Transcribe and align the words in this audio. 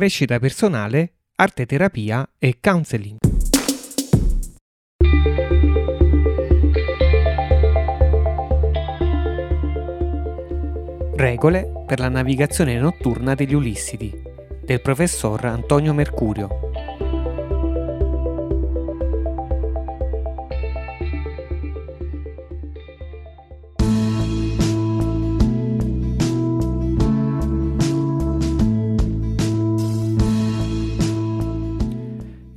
crescita 0.00 0.38
personale, 0.38 1.16
arte 1.34 1.66
terapia 1.66 2.26
e 2.38 2.56
counseling. 2.58 3.18
Regole 11.16 11.84
per 11.86 11.98
la 11.98 12.08
navigazione 12.08 12.78
notturna 12.78 13.34
degli 13.34 13.52
Ulissidi 13.52 14.10
del 14.64 14.80
professor 14.80 15.44
Antonio 15.44 15.92
Mercurio. 15.92 16.69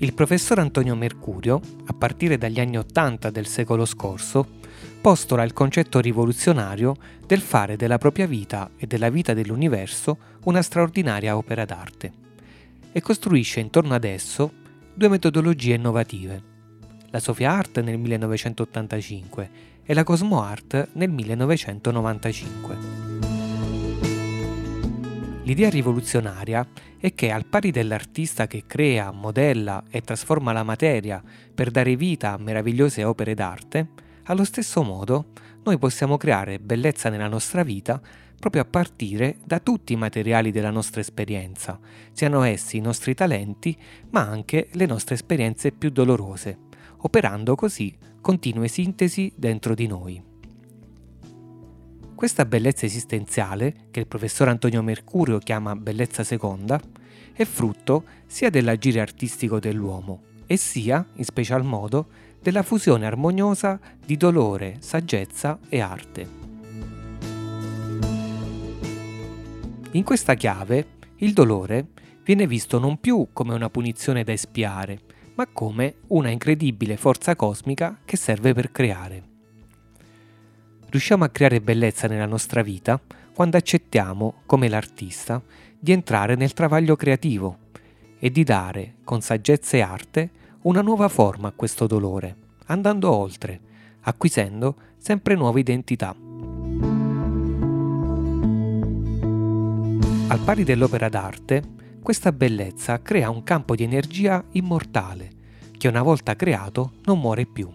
Il 0.04 0.14
professor 0.14 0.60
Antonio 0.60 0.96
Mercurio, 0.96 1.62
a 1.86 1.94
partire 1.94 2.38
dagli 2.38 2.60
anni 2.60 2.78
Ottanta 2.78 3.30
del 3.30 3.48
secolo 3.48 3.86
scorso, 3.86 4.46
postola 5.00 5.44
il 5.44 5.54
concetto 5.54 6.02
rivoluzionario 6.02 6.98
del 7.26 7.40
fare 7.40 7.78
della 7.78 7.98
propria 7.98 8.28
vita 8.28 8.72
e 8.76 8.86
della 8.86 9.10
vita 9.10 9.34
dell'universo 9.34 10.18
una 10.44 10.62
straordinaria 10.62 11.38
opera 11.38 11.64
d'arte 11.64 12.12
e 12.92 13.00
costruisce 13.00 13.62
intorno 13.62 13.94
ad 13.94 14.04
esso 14.04 14.52
due 14.94 15.08
metodologie 15.08 15.76
innovative, 15.76 16.44
la 17.10 17.20
Sofia 17.22 17.52
Art 17.52 17.80
nel 17.80 17.98
1985 17.98 19.50
e 19.86 19.94
la 19.94 20.04
Cosmo 20.04 20.42
Art 20.42 20.90
nel 20.96 21.12
1995. 21.12 23.03
L'idea 25.46 25.70
rivoluzionaria 25.70 26.66
è 26.98 27.14
che 27.14 27.30
al 27.30 27.46
pari 27.46 27.72
dell'artista 27.72 28.48
che 28.48 28.64
crea, 28.66 29.12
modella 29.12 29.84
e 29.90 30.00
trasforma 30.00 30.54
la 30.54 30.64
materia 30.64 31.22
per 31.54 31.70
dare 31.70 31.98
vita 31.98 32.32
a 32.32 32.38
meravigliose 32.38 33.04
opere 33.04 33.34
d'arte, 33.34 33.90
allo 34.24 34.46
stesso 34.46 34.84
modo 34.84 35.32
noi 35.64 35.78
possiamo 35.78 36.16
creare 36.16 36.60
bellezza 36.60 37.10
nella 37.10 37.28
nostra 37.28 37.64
vita 37.64 38.02
proprio 38.40 38.62
a 38.62 38.66
partire 38.66 39.38
da 39.44 39.60
tutti 39.60 39.92
i 39.92 39.98
materiali 39.98 40.52
della 40.52 40.72
nostra 40.72 41.02
esperienza, 41.02 41.78
siano 42.14 42.44
essi 42.44 42.78
i 42.78 42.82
nostri 42.82 43.14
talenti, 43.14 43.78
ma 44.12 44.22
anche 44.22 44.70
le 44.72 44.86
nostre 44.86 45.16
esperienze 45.16 45.72
più 45.74 45.90
dolorose, 45.90 46.58
operando 47.00 47.56
così 47.56 47.94
continue 48.22 48.70
sintesi 48.70 49.32
dentro 49.36 49.74
di 49.74 49.88
noi. 49.88 50.33
Questa 52.24 52.46
bellezza 52.46 52.86
esistenziale, 52.86 53.88
che 53.92 54.00
il 54.00 54.08
professor 54.08 54.48
Antonio 54.48 54.82
Mercurio 54.82 55.40
chiama 55.40 55.76
bellezza 55.76 56.24
seconda, 56.24 56.80
è 57.34 57.44
frutto 57.44 58.06
sia 58.26 58.50
dell'agire 58.50 59.02
artistico 59.02 59.60
dell'uomo 59.60 60.22
e 60.46 60.56
sia, 60.56 61.06
in 61.16 61.26
special 61.26 61.66
modo, 61.66 62.08
della 62.42 62.64
fusione 62.64 63.06
armoniosa 63.06 63.78
di 64.06 64.16
dolore, 64.16 64.78
saggezza 64.80 65.60
e 65.68 65.82
arte. 65.82 66.28
In 69.92 70.04
questa 70.06 70.36
chiave, 70.36 70.88
il 71.18 71.34
dolore 71.34 71.88
viene 72.24 72.48
visto 72.48 72.80
non 72.80 73.02
più 73.02 73.28
come 73.34 73.54
una 73.54 73.70
punizione 73.70 74.24
da 74.24 74.32
espiare, 74.32 75.02
ma 75.36 75.46
come 75.48 75.96
una 76.08 76.30
incredibile 76.30 76.96
forza 76.96 77.36
cosmica 77.36 78.00
che 78.06 78.16
serve 78.16 78.54
per 78.54 78.72
creare 78.72 79.32
riusciamo 80.94 81.24
a 81.24 81.30
creare 81.30 81.60
bellezza 81.60 82.08
nella 82.08 82.28
nostra 82.28 82.62
vita 82.62 83.02
quando 83.34 83.58
accettiamo, 83.58 84.42
come 84.46 84.70
l'artista, 84.70 85.42
di 85.80 85.92
entrare 85.92 86.36
nel 86.36 86.54
travaglio 86.54 86.96
creativo 86.96 87.58
e 88.20 88.30
di 88.30 88.44
dare, 88.44 88.98
con 89.04 89.20
saggezza 89.20 89.76
e 89.76 89.82
arte, 89.82 90.30
una 90.62 90.82
nuova 90.82 91.08
forma 91.08 91.48
a 91.48 91.54
questo 91.54 91.88
dolore, 91.88 92.36
andando 92.68 93.12
oltre, 93.12 93.60
acquisendo 94.02 94.76
sempre 94.98 95.34
nuove 95.34 95.62
identità. 95.62 96.16
Al 100.28 100.40
pari 100.46 100.64
dell'opera 100.64 101.10
d'arte, 101.10 101.64
questa 102.04 102.32
bellezza 102.32 103.02
crea 103.02 103.32
un 103.32 103.42
campo 103.42 103.76
di 103.76 103.84
energia 103.84 104.44
immortale, 104.52 105.32
che 105.76 105.88
una 105.88 106.04
volta 106.04 106.36
creato 106.36 106.94
non 107.06 107.20
muore 107.20 107.48
più. 107.48 107.68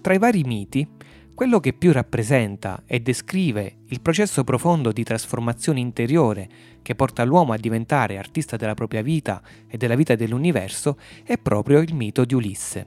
Tra 0.00 0.14
i 0.14 0.18
vari 0.18 0.42
miti 0.42 0.84
quello 1.34 1.60
che 1.60 1.72
più 1.72 1.92
rappresenta 1.92 2.82
e 2.86 3.00
descrive 3.00 3.78
il 3.86 4.00
processo 4.00 4.44
profondo 4.44 4.92
di 4.92 5.02
trasformazione 5.02 5.80
interiore 5.80 6.48
che 6.82 6.94
porta 6.94 7.24
l'uomo 7.24 7.52
a 7.52 7.56
diventare 7.56 8.18
artista 8.18 8.56
della 8.56 8.74
propria 8.74 9.02
vita 9.02 9.42
e 9.66 9.76
della 9.76 9.94
vita 9.94 10.14
dell'universo 10.14 10.98
è 11.24 11.38
proprio 11.38 11.80
il 11.80 11.94
mito 11.94 12.24
di 12.24 12.34
Ulisse. 12.34 12.86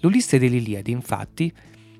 L'Ulisse 0.00 0.38
dell'Iliade, 0.38 0.90
infatti, 0.90 1.52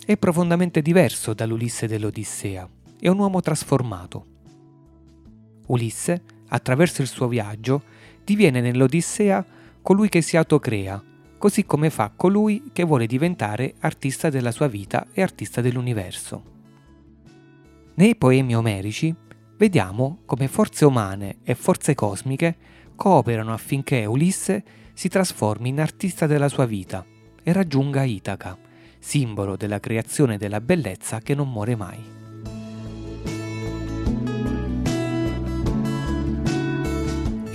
è 0.05 0.17
profondamente 0.17 0.83
diverso 0.83 1.35
dall'Ulisse 1.35 1.87
dell'Odissea, 1.87 2.69
è 2.99 3.09
un 3.09 3.19
uomo 3.19 3.41
trasformato. 3.41 4.27
Ulisse, 5.69 6.23
attraverso 6.49 7.03
il 7.03 7.09
suo 7.09 7.29
viaggio, 7.29 7.83
diviene 8.25 8.61
nell'Odissea 8.61 9.45
colui 9.83 10.09
che 10.09 10.21
si 10.21 10.37
autocrea, 10.37 11.03
così 11.39 11.65
come 11.65 11.91
fa 11.91 12.13
colui 12.15 12.71
che 12.73 12.85
vuole 12.85 13.07
diventare 13.07 13.75
artista 13.81 14.31
della 14.31 14.51
sua 14.51 14.69
vita 14.69 15.07
e 15.13 15.23
artista 15.23 15.61
dell'universo. 15.61 16.55
Nei 17.95 18.17
poemi 18.17 18.55
omerici 18.55 19.15
vediamo 19.57 20.21
come 20.27 20.49
forze 20.49 20.85
umane 20.85 21.39
e 21.43 21.55
forze 21.55 21.95
cosmiche 21.95 22.57
cooperano 22.95 23.53
affinché 23.53 24.05
Ulisse 24.05 24.65
si 24.93 25.09
trasformi 25.09 25.69
in 25.69 25.81
artista 25.81 26.27
della 26.27 26.49
sua 26.49 26.67
vita 26.67 27.05
e 27.43 27.53
raggiunga 27.53 28.03
Itaca, 28.03 28.59
simbolo 28.99 29.57
della 29.57 29.79
creazione 29.79 30.39
della 30.39 30.61
bellezza 30.61 31.21
che 31.21 31.35
non 31.35 31.51
muore 31.51 31.77
mai. 31.77 32.16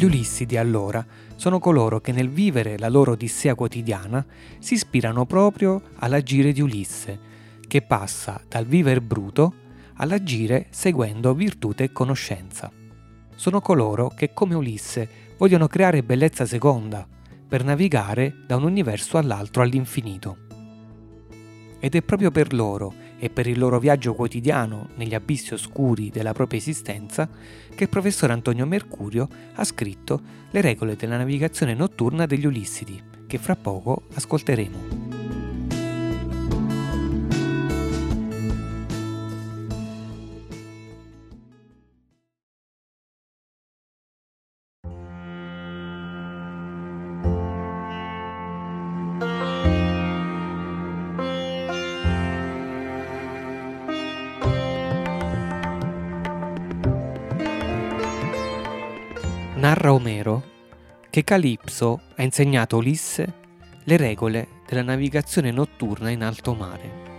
Gli 0.02 0.06
Ulissidi 0.06 0.58
allora 0.58 1.06
sono 1.36 1.60
coloro 1.60 2.02
che 2.02 2.12
nel 2.12 2.28
vivere 2.28 2.80
la 2.80 2.90
loro 2.90 3.12
odissea 3.12 3.54
quotidiana 3.54 4.26
si 4.58 4.74
ispirano 4.74 5.28
proprio 5.28 5.80
all'agire 5.98 6.52
di 6.54 6.60
Ulisse, 6.60 7.20
che 7.68 7.84
passa 7.84 8.42
dal 8.48 8.66
viver 8.66 9.00
bruto 9.00 9.54
all'agire 9.98 10.66
seguendo 10.72 11.36
virtù 11.36 11.74
e 11.76 11.92
conoscenza. 11.92 12.72
Sono 13.36 13.62
coloro 13.62 14.08
che 14.08 14.34
come 14.34 14.56
Ulisse 14.56 15.08
vogliono 15.38 15.68
creare 15.68 16.02
bellezza 16.02 16.48
seconda, 16.48 17.08
per 17.48 17.64
navigare 17.64 18.38
da 18.48 18.56
un 18.56 18.64
universo 18.64 19.20
all'altro 19.20 19.62
all'infinito. 19.62 20.38
Ed 21.80 21.94
è 21.94 22.02
proprio 22.02 22.32
per 22.32 22.54
loro 22.54 22.92
e 23.24 23.30
per 23.30 23.46
il 23.46 23.60
loro 23.60 23.78
viaggio 23.78 24.16
quotidiano 24.16 24.90
negli 24.96 25.14
abissi 25.14 25.54
oscuri 25.54 26.10
della 26.10 26.34
propria 26.34 26.60
esistenza 26.60 27.30
che 27.76 27.84
il 27.84 27.90
professor 27.90 28.32
Antonio 28.32 28.66
Mercurio 28.66 29.28
ha 29.54 29.64
scritto 29.64 30.20
Le 30.50 30.60
regole 30.60 30.96
della 30.96 31.18
navigazione 31.18 31.76
notturna 31.76 32.26
degli 32.26 32.48
Ulissidi, 32.48 33.00
che 33.28 33.38
fra 33.38 33.56
poco 33.56 34.08
ascolteremo. 34.16 35.01
Narra 59.62 59.94
Omero 59.94 60.42
che 61.12 61.24
Calipso 61.24 62.02
ha 62.16 62.24
insegnato 62.24 62.76
a 62.76 62.80
Ulisse 62.80 63.34
le 63.84 63.96
regole 63.96 64.48
della 64.68 64.82
navigazione 64.82 65.52
notturna 65.52 66.10
in 66.10 66.24
alto 66.24 66.56
mare. 66.56 67.10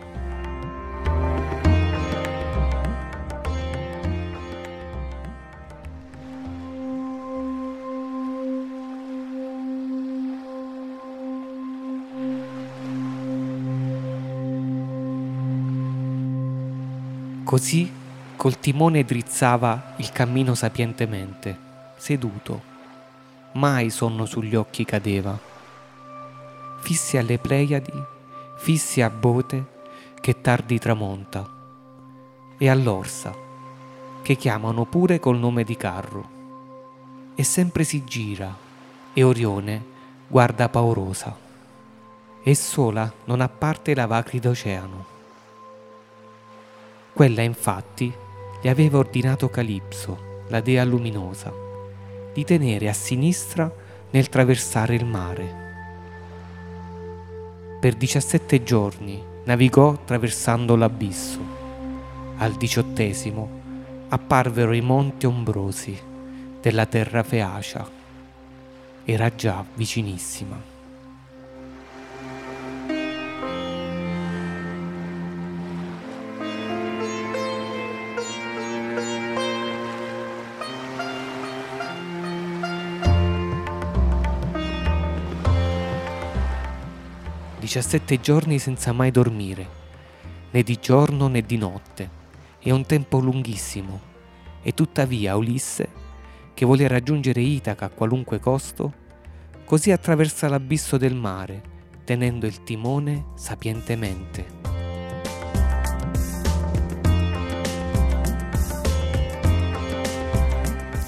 Così 17.45 17.88
col 18.35 18.59
timone 18.59 19.05
drizzava 19.05 19.95
il 19.99 20.11
cammino 20.11 20.56
sapientemente 20.56 21.71
seduto, 22.02 22.60
mai 23.52 23.88
sonno 23.88 24.26
sugli 24.26 24.56
occhi 24.56 24.84
cadeva. 24.84 25.38
Fissi 26.81 27.16
alle 27.16 27.38
Pleiadi, 27.38 27.93
fissi 28.56 29.00
a 29.00 29.08
Bote, 29.08 29.66
che 30.20 30.40
tardi 30.40 30.81
tramonta, 30.81 31.49
e 32.58 32.69
all'Orsa, 32.69 33.32
che 34.20 34.34
chiamano 34.34 34.84
pure 34.84 35.20
col 35.20 35.38
nome 35.38 35.62
di 35.62 35.76
carro. 35.76 36.31
e 37.37 37.44
sempre 37.44 37.84
si 37.84 38.04
gira 38.04 38.54
e 39.12 39.22
Orione 39.22 39.84
guarda 40.26 40.69
paurosa. 40.69 41.34
E 42.43 42.54
sola 42.56 43.10
non 43.26 43.40
apparte 43.40 43.94
la 43.94 44.06
vacri 44.06 44.40
d'oceano. 44.40 45.06
Quella 47.12 47.43
infatti 47.43 48.12
gli 48.60 48.66
aveva 48.69 48.99
ordinato 48.99 49.49
Calipso, 49.49 50.44
la 50.49 50.60
dea 50.60 50.84
luminosa, 50.84 51.70
di 52.32 52.44
tenere 52.44 52.88
a 52.88 52.93
sinistra 52.93 53.70
nel 54.11 54.29
traversare 54.29 54.94
il 54.94 55.05
mare. 55.05 55.61
Per 57.81 57.94
17 57.94 58.62
giorni 58.62 59.23
navigò 59.44 59.90
attraversando 59.90 60.76
l'abisso. 60.76 61.40
Al 62.37 62.52
diciottesimo 62.52 63.61
apparvero 64.08 64.73
i 64.73 64.81
monti 64.81 65.26
ombrosi 65.26 65.99
della 66.61 66.87
terra 66.87 67.23
feacia. 67.23 67.88
Era 69.05 69.35
già 69.35 69.64
vicinissima. 69.75 70.72
17 87.73 88.21
giorni 88.21 88.59
senza 88.59 88.93
mai 88.93 89.11
dormire, 89.11 89.67
né 90.51 90.63
di 90.63 90.79
giorno 90.79 91.27
né 91.29 91.41
di 91.41 91.57
notte. 91.57 92.11
È 92.59 92.71
un 92.71 92.85
tempo 92.85 93.19
lunghissimo. 93.19 93.99
E 94.61 94.75
tuttavia 94.75 95.37
Ulisse, 95.37 95.89
che 96.53 96.67
vuole 96.67 96.87
raggiungere 96.87 97.41
Itaca 97.41 97.87
a 97.87 97.89
qualunque 97.89 98.41
costo, 98.41 98.93
così 99.65 99.91
attraversa 99.91 100.51
l'abisso 100.51 100.99
del 100.99 101.15
mare, 101.15 101.63
tenendo 102.05 102.45
il 102.45 102.63
timone 102.63 103.29
sapientemente. 103.37 104.47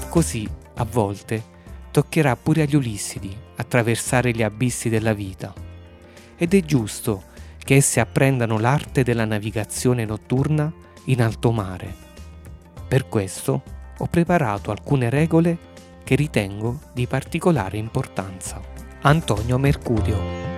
Così, 0.08 0.48
a 0.76 0.84
volte, 0.84 1.42
toccherà 1.90 2.34
pure 2.36 2.62
agli 2.62 2.74
Ulissidi 2.74 3.36
attraversare 3.56 4.30
gli 4.30 4.42
abissi 4.42 4.88
della 4.88 5.12
vita 5.12 5.63
ed 6.44 6.52
è 6.52 6.60
giusto 6.60 7.24
che 7.58 7.76
esse 7.76 8.00
apprendano 8.00 8.58
l'arte 8.58 9.02
della 9.02 9.24
navigazione 9.24 10.04
notturna 10.04 10.70
in 11.06 11.22
alto 11.22 11.52
mare. 11.52 11.92
Per 12.86 13.08
questo 13.08 13.62
ho 13.96 14.06
preparato 14.06 14.70
alcune 14.70 15.08
regole 15.08 15.56
che 16.04 16.14
ritengo 16.16 16.80
di 16.92 17.06
particolare 17.06 17.78
importanza. 17.78 18.60
Antonio 19.00 19.56
Mercurio 19.56 20.53